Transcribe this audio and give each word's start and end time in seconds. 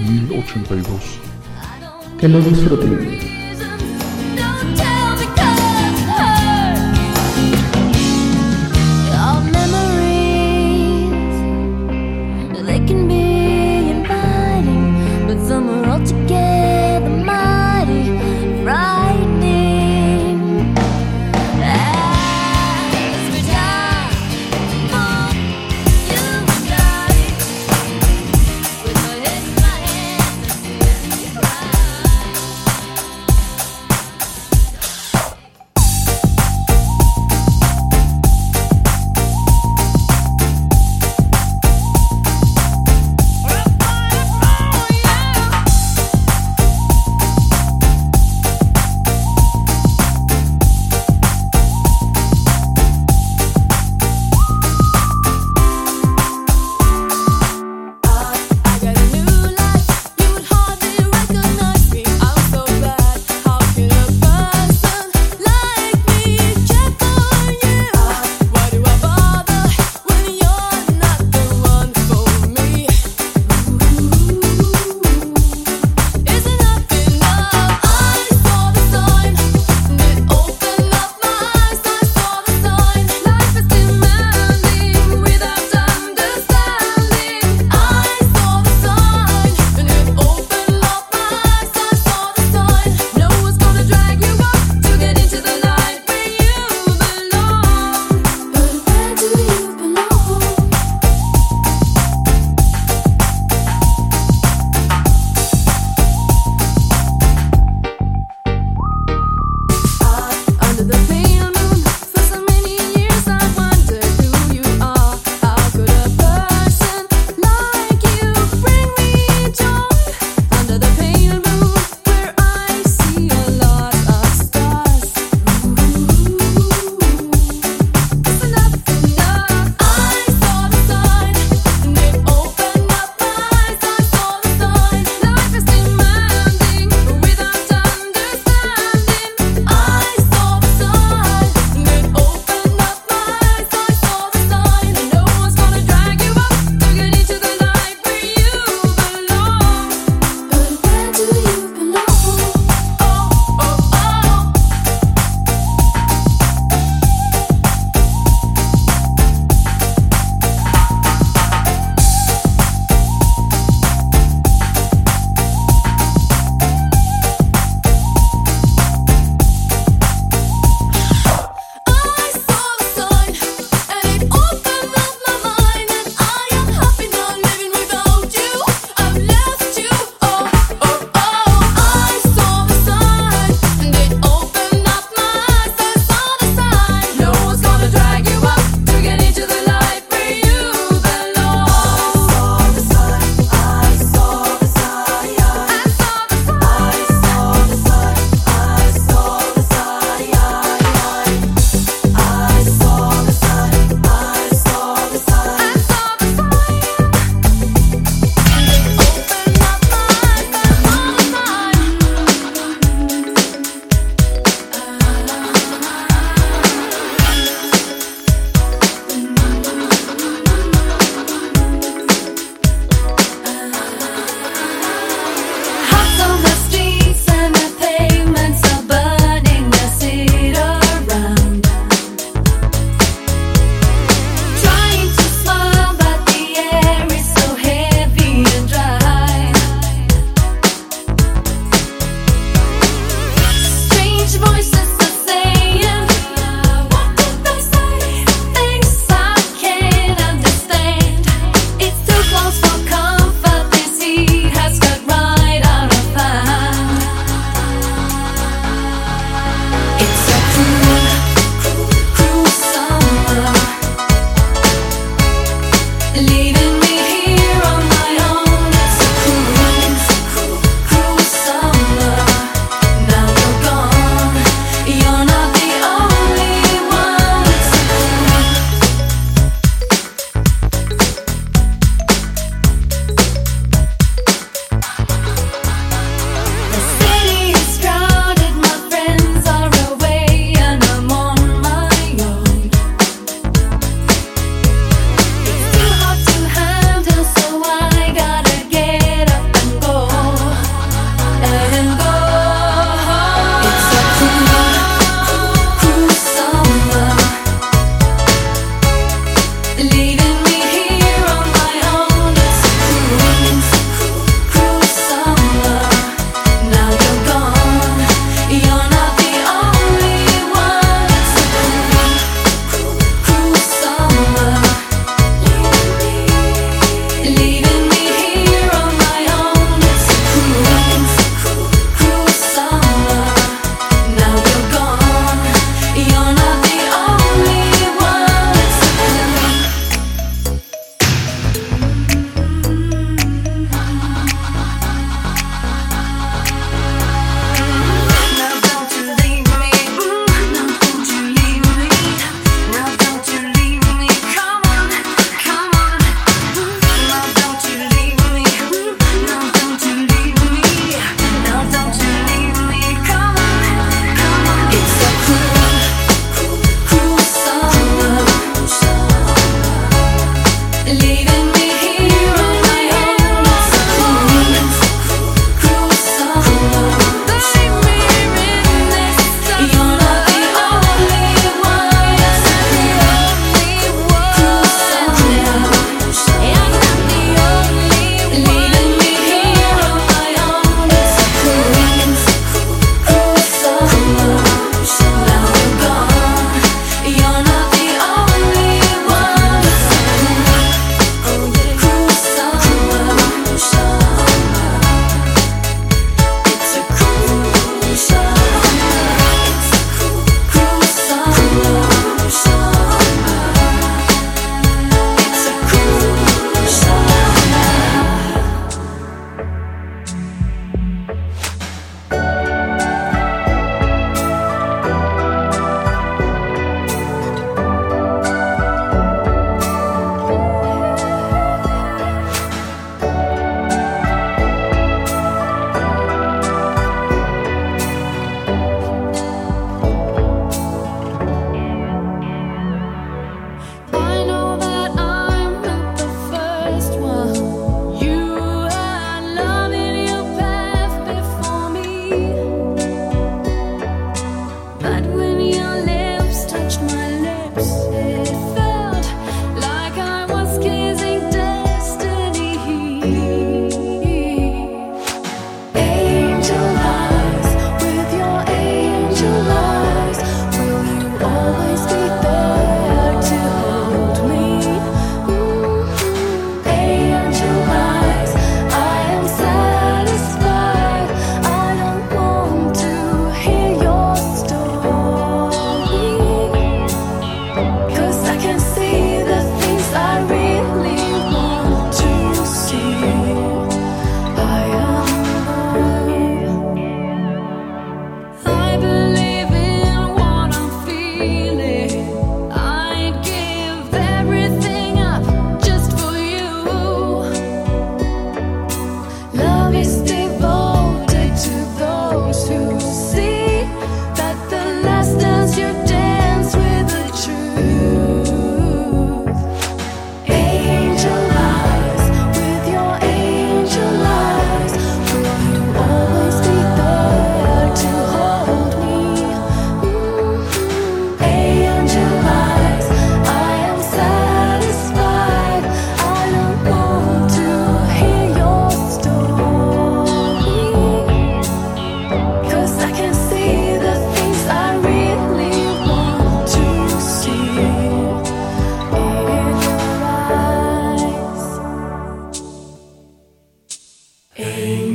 1082. 0.00 1.20
Que 2.18 2.28
lo 2.28 2.40
disfruten. 2.40 3.33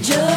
just 0.00 0.27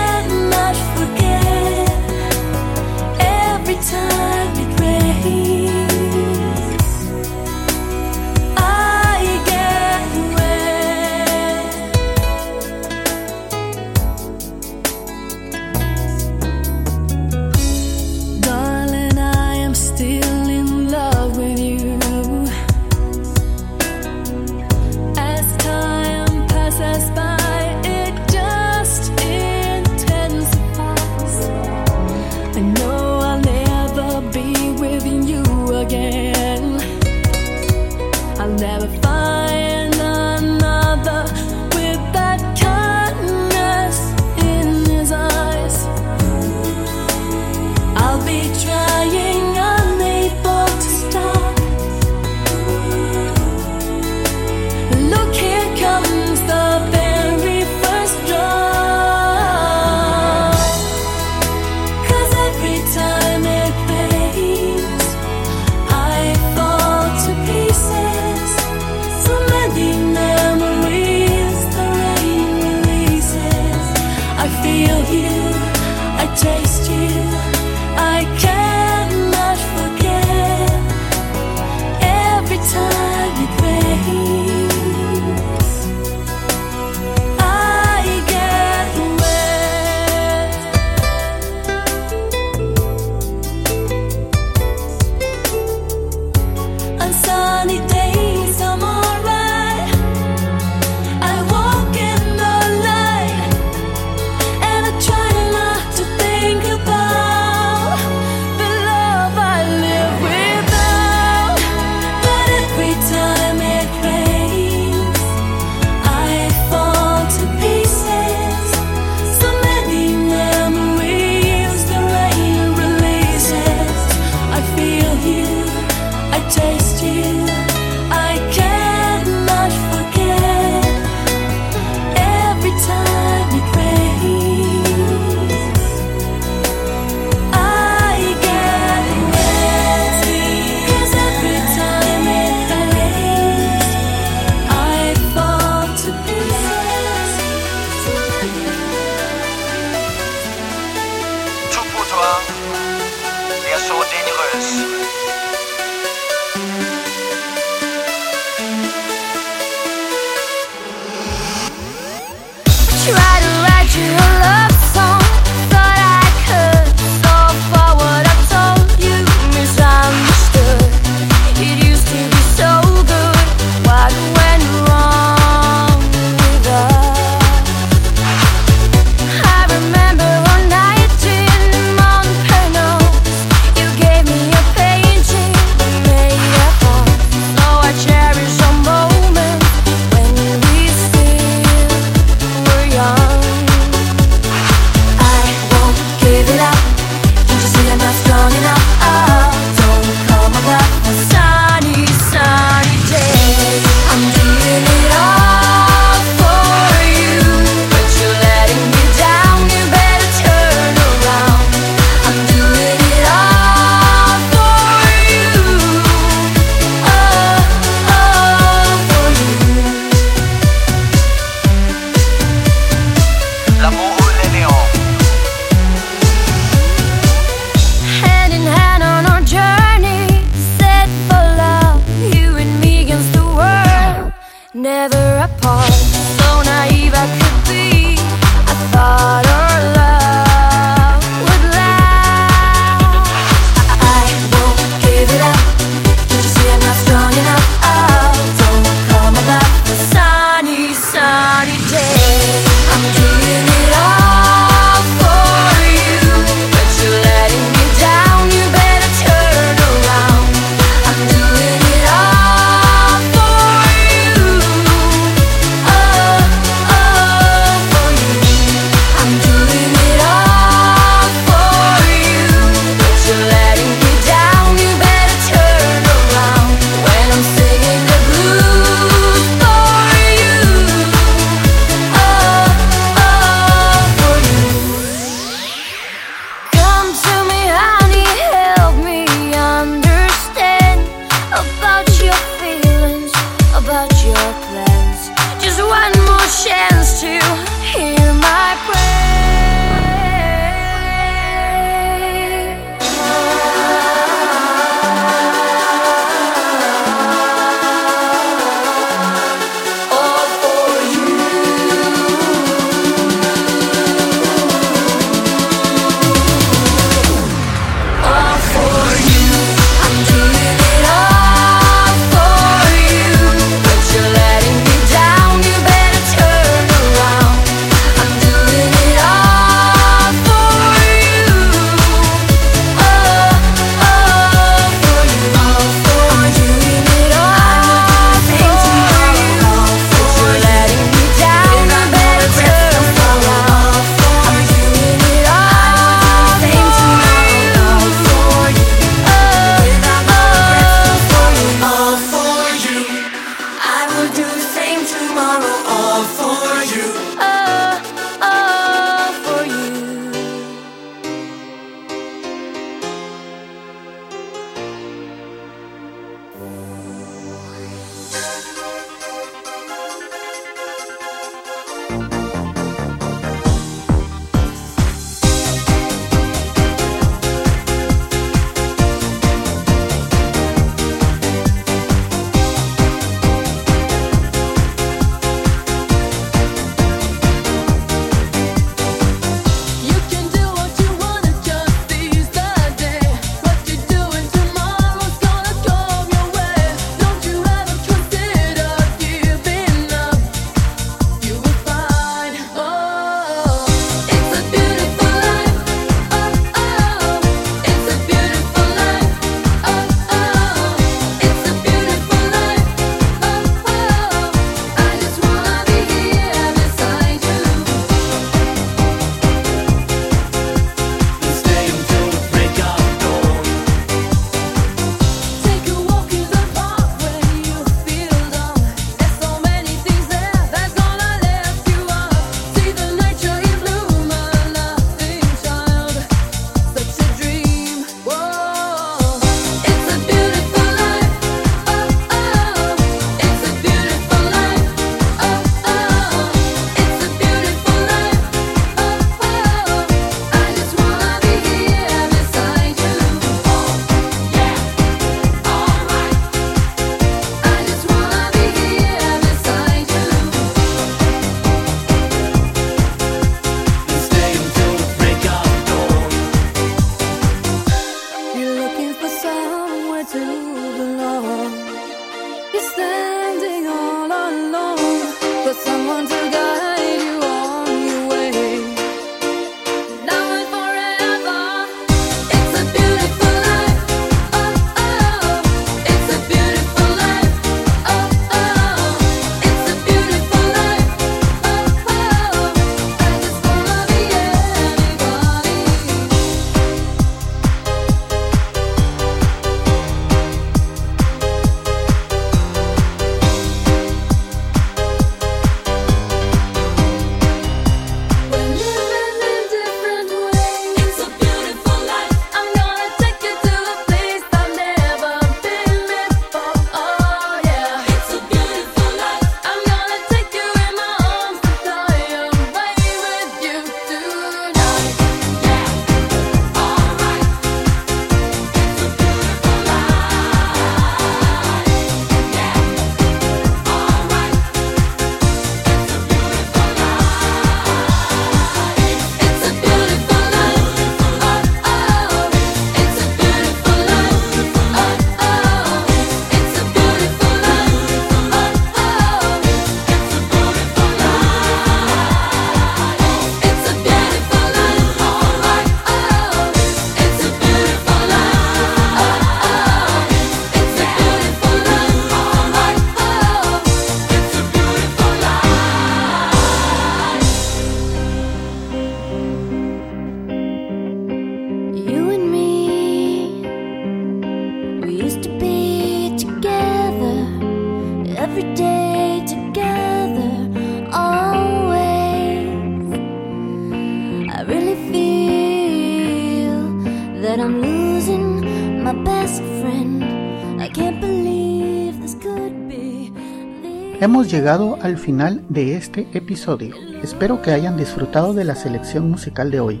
Hemos 594.20 594.50
llegado 594.50 594.98
al 595.02 595.18
final 595.18 595.64
de 595.68 595.96
este 595.96 596.28
episodio. 596.32 596.94
Espero 597.22 597.62
que 597.62 597.70
hayan 597.70 597.96
disfrutado 597.96 598.54
de 598.54 598.64
la 598.64 598.74
selección 598.74 599.30
musical 599.30 599.70
de 599.70 599.80
hoy. 599.80 600.00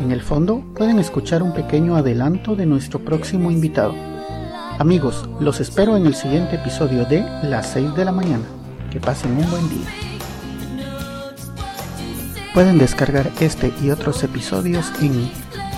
En 0.00 0.12
el 0.12 0.22
fondo 0.22 0.64
pueden 0.74 0.98
escuchar 0.98 1.42
un 1.42 1.52
pequeño 1.52 1.96
adelanto 1.96 2.56
de 2.56 2.66
nuestro 2.66 3.00
próximo 3.00 3.50
invitado. 3.50 4.11
Amigos, 4.78 5.28
los 5.38 5.60
espero 5.60 5.96
en 5.96 6.06
el 6.06 6.14
siguiente 6.14 6.56
episodio 6.56 7.04
de 7.04 7.20
Las 7.42 7.68
6 7.72 7.94
de 7.94 8.04
la 8.04 8.12
mañana. 8.12 8.44
Que 8.90 9.00
pasen 9.00 9.32
un 9.32 9.48
buen 9.50 9.68
día. 9.68 9.86
Pueden 12.54 12.78
descargar 12.78 13.30
este 13.40 13.72
y 13.82 13.90
otros 13.90 14.22
episodios 14.24 14.92
en 15.00 15.30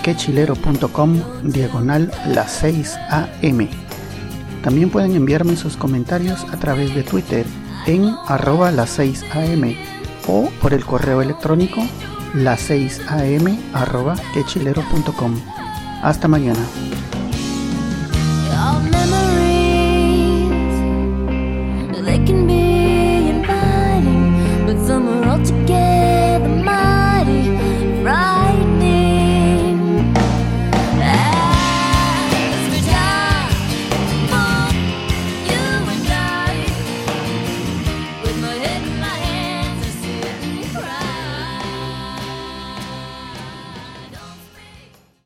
quechilero.com 0.03 1.21
diagonal 1.43 2.11
las 2.27 2.51
6 2.53 2.97
am. 3.09 3.69
También 4.63 4.89
pueden 4.89 5.15
enviarme 5.15 5.55
sus 5.55 5.77
comentarios 5.77 6.43
a 6.51 6.57
través 6.57 6.93
de 6.95 7.03
Twitter 7.03 7.45
en 7.85 8.13
arroba 8.27 8.71
las 8.71 8.89
6 8.91 9.23
am 9.33 9.75
o 10.27 10.49
por 10.61 10.73
el 10.73 10.83
correo 10.83 11.21
electrónico 11.21 11.81
las 12.33 12.61
6 12.61 13.01
am 13.07 13.57
arroba 13.73 14.15
quechilero.com. 14.33 15.35
Hasta 16.01 16.27
mañana. 16.27 16.65